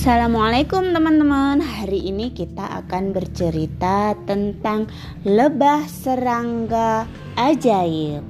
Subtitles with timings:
[0.00, 1.60] Assalamualaikum teman-teman.
[1.60, 4.88] Hari ini kita akan bercerita tentang
[5.28, 7.04] lebah serangga
[7.36, 8.24] ajaib.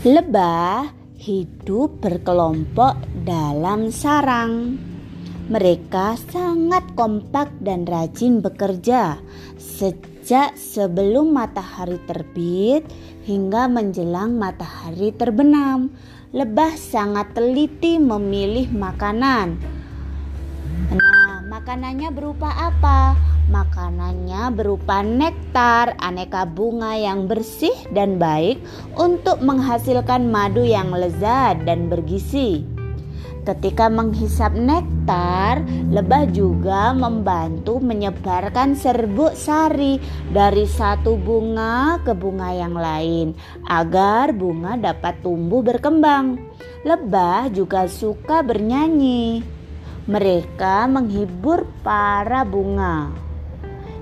[0.00, 2.96] Lebah hidup berkelompok
[3.28, 4.80] dalam sarang.
[5.52, 9.20] Mereka sangat kompak dan rajin bekerja.
[9.60, 12.80] Sejak sebelum matahari terbit
[13.26, 15.90] hingga menjelang matahari terbenam
[16.30, 19.58] lebah sangat teliti memilih makanan.
[20.94, 23.18] Nah, makanannya berupa apa?
[23.46, 28.58] Makanannya berupa nektar, aneka bunga yang bersih dan baik
[28.98, 32.75] untuk menghasilkan madu yang lezat dan bergizi.
[33.46, 35.62] Ketika menghisap nektar,
[35.94, 40.02] lebah juga membantu menyebarkan serbuk sari
[40.34, 43.38] dari satu bunga ke bunga yang lain
[43.70, 46.42] agar bunga dapat tumbuh berkembang.
[46.82, 49.46] Lebah juga suka bernyanyi.
[50.10, 53.14] Mereka menghibur para bunga.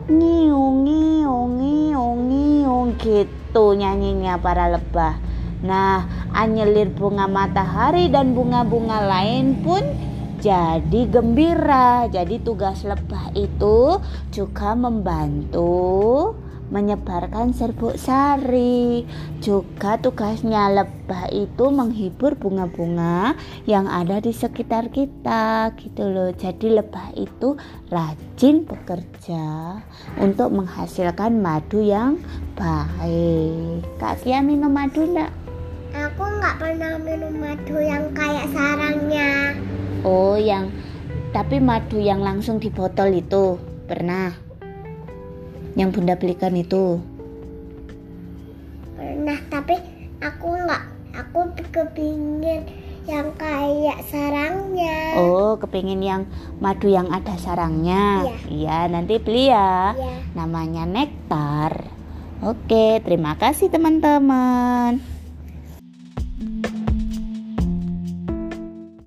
[0.09, 5.34] Ngiung ngiung ngiung ngiung gitu nyanyinya para lebah.
[5.65, 6.05] Nah,
[6.37, 9.81] anyelir bunga matahari dan bunga-bunga lain pun
[10.45, 12.05] jadi gembira.
[12.13, 13.97] Jadi tugas lebah itu
[14.29, 16.37] juga membantu
[16.69, 19.09] menyebarkan serbuk sari.
[19.41, 23.33] Juga tugasnya lebah itu menghibur bunga-bunga
[23.65, 26.33] yang ada di sekitar kita gitu loh.
[26.37, 27.57] Jadi lebah itu
[27.89, 29.81] rajin bekerja
[30.21, 32.21] untuk menghasilkan madu yang
[32.53, 33.81] baik.
[33.97, 35.44] Kak Kia minum madu enggak?
[35.95, 39.55] Aku nggak pernah minum madu yang kayak sarangnya.
[40.03, 40.75] Oh, yang
[41.31, 44.35] tapi madu yang langsung di botol itu pernah?
[45.79, 46.99] Yang Bunda belikan itu?
[48.99, 49.79] Pernah, tapi
[50.19, 50.83] aku nggak.
[51.15, 52.67] Aku kepingin
[53.07, 55.15] yang kayak sarangnya.
[55.15, 56.27] Oh, kepingin yang
[56.59, 58.27] madu yang ada sarangnya.
[58.27, 58.35] Iya.
[58.51, 59.95] Iya, nanti beli ya.
[59.95, 60.15] Iya.
[60.35, 61.87] Namanya nektar.
[62.43, 65.14] Oke, terima kasih teman-teman.